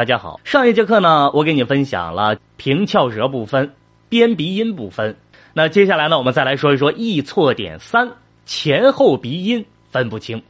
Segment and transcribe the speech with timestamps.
[0.00, 3.74] 大家好，上一节课呢，我给你分享了平翘舌不分，
[4.08, 5.14] 边鼻音不分。
[5.52, 8.10] 那接下来呢，我们再来说一说易错点三，
[8.46, 10.42] 前后鼻音分不清。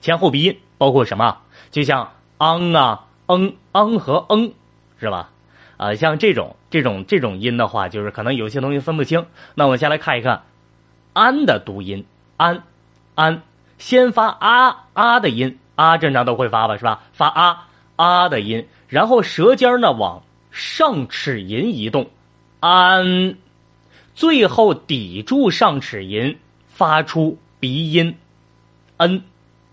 [0.00, 1.38] 前后鼻音包括什么？
[1.72, 2.08] 就像
[2.38, 4.52] 昂啊、嗯、昂和嗯，
[5.00, 5.30] 是吧？
[5.76, 9.26] 啊，像这种、这种、这种音的话，就是可能有些同学分不清。
[9.56, 10.44] 那我们先来看一看
[11.14, 12.06] 安的读音，
[12.36, 12.62] 安、
[13.16, 13.42] 安，
[13.78, 17.00] 先发啊啊的音，啊正常都会发吧，是吧？
[17.12, 17.66] 发啊
[18.00, 22.08] 啊的音，然后舌尖呢往上齿龈移动，
[22.60, 23.36] 安，
[24.14, 26.36] 最后抵住上齿龈，
[26.66, 28.16] 发出鼻音
[28.96, 29.22] ，n。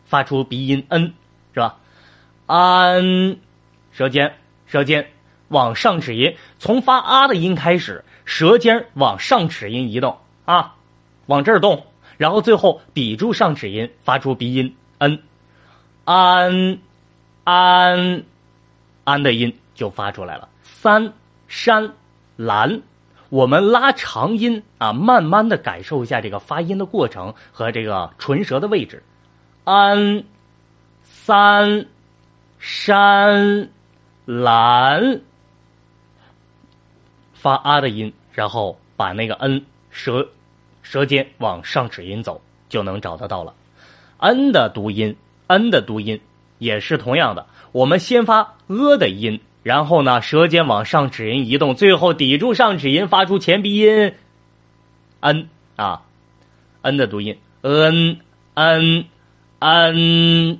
[0.04, 1.13] 发出鼻音 n，
[1.54, 1.77] 是吧？
[2.45, 3.38] 安，
[3.91, 4.34] 舌尖，
[4.66, 5.05] 舌尖
[5.49, 10.76] 往上齿龈，从发啊的音开始，舌尖往上齿龈移动啊，
[11.27, 11.85] 往这儿动，
[12.18, 15.20] 然后最后抵住上齿龈，发出鼻音 n，
[16.05, 16.80] 安，
[17.47, 18.25] 安，
[19.05, 20.49] 安的音就发出来了。
[20.63, 21.13] 三
[21.47, 21.93] 山
[22.35, 22.81] 蓝，
[23.29, 29.01] 我们拉长音啊，慢慢的感受一下这个发音的过程和这个唇舌的位置。
[29.63, 30.26] 安，
[31.05, 31.85] 三，
[32.59, 33.70] 山，
[34.26, 35.21] 蓝，
[37.34, 40.27] 发啊的音，然后把那个 n 舌
[40.82, 43.54] 舌尖往上齿龈走，就能找得到了。
[44.17, 45.15] n 的读音
[45.48, 46.20] ，n 的读音
[46.58, 54.13] 也是同样的，我们先发呃的音，然后呢，舌尖往上齿龈移动，最后抵住上齿龈，发出前鼻音
[55.20, 56.04] n 啊
[56.82, 58.18] ，n 的读音 n
[58.54, 59.05] n。
[59.60, 60.60] 嗯，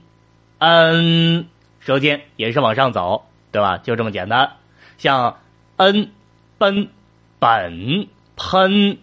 [0.58, 1.46] 嗯，
[1.80, 3.78] 舌尖也是往上走，对吧？
[3.78, 4.54] 就这么简单。
[4.98, 5.38] 像
[5.76, 6.10] n、
[6.58, 6.90] 奔、
[7.38, 8.98] 本、喷，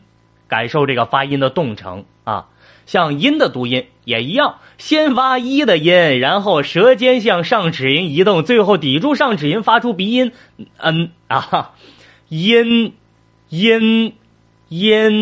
[0.48, 2.48] 感受这个发音的动程啊。
[2.86, 10.32] 像音的读音也一样，先发一的音，然后舌尖向上齿龈移动，最后抵住上齿龈，发出鼻音。
[10.78, 11.72] 嗯啊，
[12.28, 12.92] 音，
[13.48, 14.14] 音，
[14.68, 15.12] 音，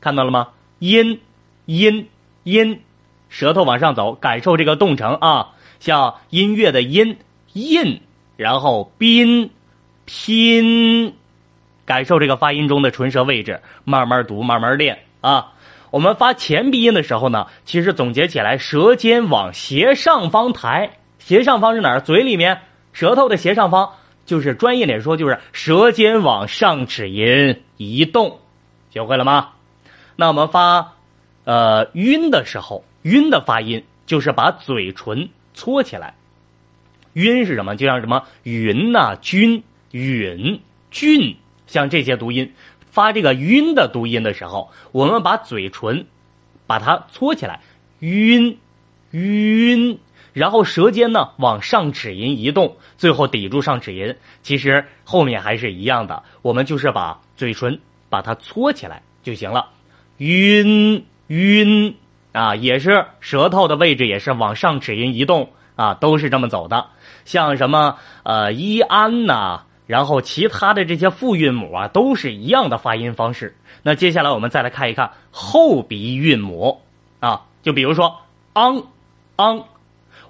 [0.00, 0.48] 看到了吗？
[0.78, 1.20] 音，
[1.66, 2.08] 音，
[2.44, 2.80] 音，
[3.28, 5.48] 舌头往上走，感受这个动程啊，
[5.80, 7.16] 像音乐的音，
[7.54, 8.00] 印，
[8.36, 9.50] 然后宾，
[10.04, 11.14] 拼，
[11.84, 15.52] 感受这个发音中的唇舌位置，慢慢读，慢慢练啊。
[15.90, 22.00] 我们发前鼻音的时候呢，其实总结起来，舌尖往斜上方抬，斜上方是哪儿？
[22.00, 22.62] 嘴里面，
[22.92, 23.90] 舌头的斜上方，
[24.26, 28.40] 就是专业点说，就是舌尖往上齿龈移动，
[28.90, 29.50] 学会了吗？
[30.16, 30.94] 那我们发，
[31.44, 36.14] 呃，晕的时候，晕的发音就是把嘴唇搓起来。
[37.12, 37.76] 晕是什么？
[37.76, 39.62] 就像什么云呐、君、
[39.92, 41.36] 允、俊，
[41.66, 42.52] 像这些读音，
[42.90, 46.06] 发这个晕的读音的时候，我们把嘴唇
[46.66, 47.60] 把它搓起来，
[48.00, 48.58] 晕，
[49.10, 49.98] 晕，
[50.32, 54.16] 然后舌尖呢往上齿龈移动，最后抵住上齿龈。
[54.42, 59.68] 其实后面还是一样的，我们就是把嘴唇把它搓起来就行了。
[60.18, 61.96] 晕晕
[62.32, 66.86] 啊，也是舌头的位置也是往上齿龈移动啊，都是这么走的。
[67.24, 73.56] 像什么呃一安呐，然后其他的这些复韵母啊，都是一样的发音方式。
[73.82, 76.80] 那接下来我们再来看一看后鼻韵母
[77.20, 78.16] 啊，就比如说
[78.54, 78.82] 昂
[79.36, 79.64] 昂，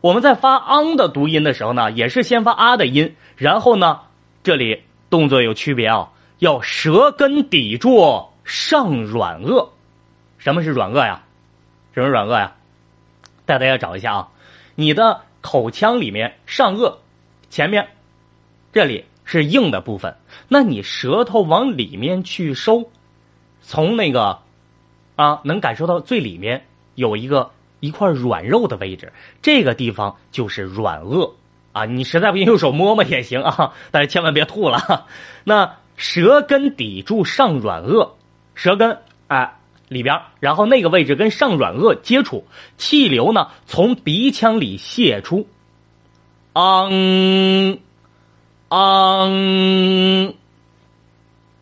[0.00, 4.00] 我们在发昂的读音的时候呢，也是先发啊的音，然后呢，
[4.42, 9.69] 这里动作有区别啊，要舌根抵住上软腭。
[10.38, 11.22] 什么是软腭呀？
[11.94, 12.53] 什么软腭呀？
[13.47, 14.28] 带大家找一下啊！
[14.75, 16.94] 你的口腔里面上颚
[17.50, 17.86] 前面
[18.72, 20.14] 这里是硬的部分，
[20.48, 22.90] 那你舌头往里面去收，
[23.62, 24.38] 从那个
[25.16, 29.12] 啊能感受到最里面有一个一块软肉的位置，
[29.42, 31.32] 这个地方就是软腭
[31.72, 31.84] 啊！
[31.84, 35.06] 你实在不行用手摸摸也行啊， 但是千万别吐了。
[35.44, 38.10] 那舌根抵住上软腭，
[38.54, 38.98] 舌根
[39.28, 39.58] 哎。
[39.86, 42.46] 里边，然后那个位置跟上软腭接触，
[42.78, 45.46] 气流呢从鼻腔里泄出，
[46.54, 46.91] 昂，
[48.74, 50.34] 昂，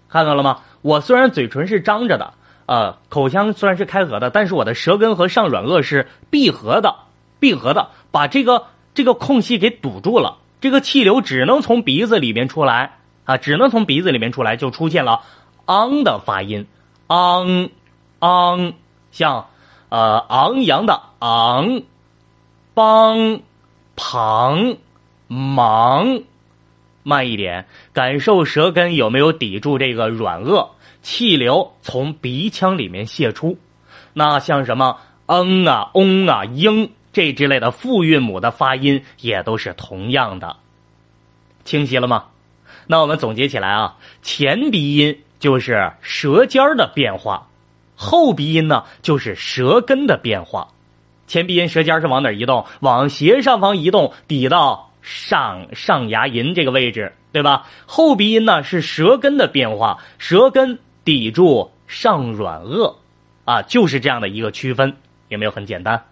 [0.09, 0.61] 看到了吗？
[0.81, 2.33] 我虽然嘴唇是张着的，
[2.67, 6.95] 呃，口腔虽然是开合的，但是我的舌根和上软腭是闭合的，
[7.39, 8.65] 闭合的，把这个
[8.95, 15.21] 这个空隙给堵住了，这个气流只能从鼻子里面出来啊，只能从鼻子里面出来，就出现了
[15.67, 16.67] 昂的发音，
[17.09, 17.69] 昂。
[18.21, 18.75] 昂，
[19.11, 19.47] 像，
[19.89, 21.83] 呃，昂扬的昂，
[22.73, 23.41] 帮，
[23.97, 24.77] 旁，
[25.27, 26.23] 忙，
[27.03, 30.69] 慢一点，感受舌根有没有抵住这个软腭，
[31.03, 33.59] 气流从鼻腔里面泄出。
[34.13, 40.57] 那像什么嗯啊、嗡啊、嘤，这之类的复韵母的发音也都是同样的。
[41.65, 42.27] 清晰了吗？
[42.87, 47.49] 那我们总结起来啊，前鼻音就是舌尖的变化，
[47.97, 50.69] 后鼻音呢就是舌根的变化。
[51.27, 52.67] 前鼻音舌尖是往哪移动？
[52.81, 57.67] 往斜上方移动，抵到上上牙龈这个位置，对吧？
[57.87, 62.95] 后鼻音呢是舌根的变化，舌根抵住上软腭，
[63.45, 64.97] 啊，就是这样的一个区分，
[65.29, 66.03] 有没有很简单？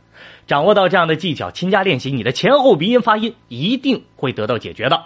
[0.46, 5.00] 掌握到这样的技巧，勤加练习，你的前后鼻音发音一定会得到解决的。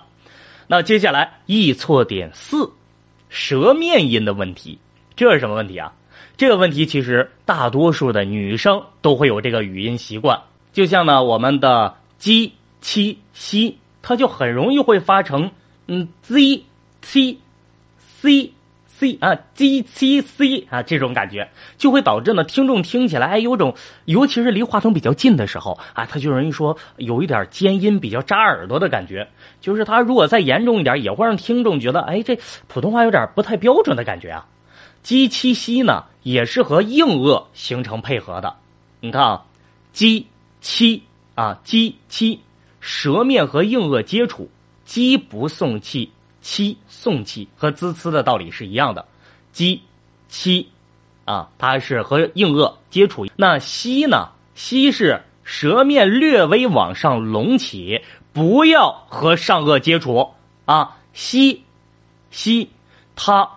[0.66, 2.72] 那接下来易错点四，
[3.28, 4.78] 舌面音的问题，
[5.14, 5.92] 这是什么问题啊？
[6.36, 10.40] 这个问题其实大多数的女生都会有这个语音习惯，
[10.72, 12.52] 就像呢我们的鸡、
[12.84, 15.50] 七、西，它就很容易会发成
[15.86, 16.62] 嗯 z、
[17.00, 17.38] c、
[18.20, 18.52] c。
[18.96, 29.26] c 啊，g c c 啊，这种感觉就会导致呢，听众听起来哎，有种，尤其是离话筒比较近的时候啊，他就容易说有一点尖音，比较扎耳朵的感觉。
[29.60, 32.38] 就是他如果再严重一点，也会让听众觉得哎，这
[32.68, 34.46] 普通话有点不太标准的感觉啊。
[35.02, 38.54] g 七 c 呢，也是和硬腭形成配合的。
[39.00, 39.44] 你看啊
[39.92, 40.24] ，g
[40.60, 41.02] 七
[41.34, 42.40] 啊，g 七，
[42.86, 44.50] 舌面和硬腭接触
[44.84, 46.12] ，g 不送气。
[46.42, 49.06] 七送气和滋呲的道理是一样的，
[49.50, 49.80] 鸡
[50.28, 50.68] 七
[51.24, 53.26] 啊，它是和硬腭接触。
[53.36, 54.28] 那吸呢？
[54.54, 58.02] 吸是舌面略微往上隆起，
[58.34, 60.34] 不要和上颚接触
[60.66, 60.98] 啊。
[61.14, 61.64] 吸
[62.30, 62.68] 吸，
[63.16, 63.48] 它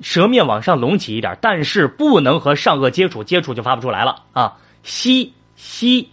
[0.00, 4.58] 舌面往上隆起一点，但是不能和上颚接触，接触就发不出来了啊。
[4.82, 6.10] 吸吸，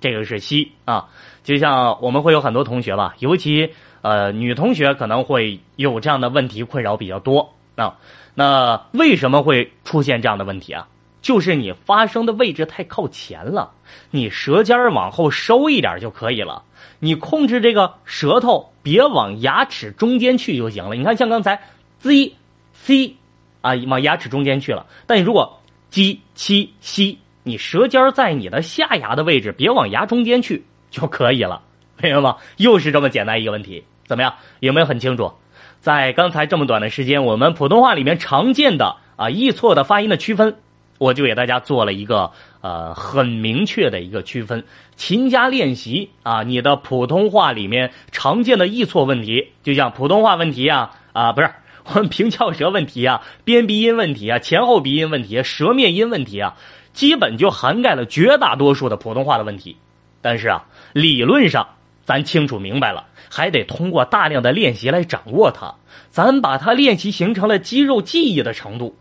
[0.00, 1.08] 这个是西啊。
[1.44, 3.72] 就像我们会有很多同学吧，尤其。
[4.00, 7.98] 呃，女同学可能会有这样的问题困扰比较多啊。
[8.32, 10.86] 那为什么会出现这样的问题啊？
[11.20, 13.72] 就是你发声的位置太靠前了，
[14.12, 16.62] 你舌尖往后收一点就可以了。
[17.00, 20.94] 你控制这个舌头别往牙齿中间去就行了。
[20.94, 21.60] 你看，像刚才
[21.98, 22.34] z
[22.72, 23.16] c
[23.62, 24.86] 啊，往牙齿中间去了。
[25.08, 25.60] 但你如果
[25.90, 27.16] j 七 x
[27.48, 31.62] 你舌尖在你的下牙的位置，别往牙中间去就可以了。
[32.00, 32.36] 明白吗？
[32.58, 34.34] 又是这么简单一个问题，怎么样？
[34.60, 35.32] 有没有很清楚？
[35.80, 40.56] 在刚才这么短的时间，我们普通话里面常见的啊易错的发音的区分，
[40.98, 42.30] 我就给大家做了一个
[42.60, 44.62] 呃很明确的一个区分。
[44.94, 51.50] 勤加练习啊，你的普通话里面常见的易错问题，就像普通话问题啊啊，不是
[51.84, 56.54] 我们平翘舌问题啊、边鼻音问题啊、前后鼻音问题、舌面音问题啊，
[56.98, 59.76] 基本就涵盖了绝大多数的普通话的问题。
[60.20, 61.68] 但是啊，理论上。
[62.04, 65.74] 咱清楚明白了，还得通过大量的练习来掌握它。
[66.10, 68.96] 咱把它练习形成了肌肉记忆的程度，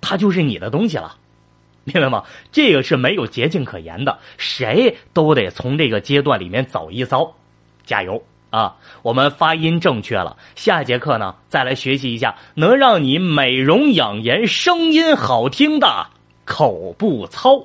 [0.00, 1.16] 它就是你的东西了，
[1.82, 2.22] 明白吗？
[2.52, 7.34] 这个是没有捷径可言的，谁都得从这个阶段里面走一遭。
[7.84, 8.76] 加油啊！
[9.02, 16.06] 我们发音正确了，下节课呢再来学习一下能让你美容养颜、声音好听的
[16.44, 17.62] 口不糙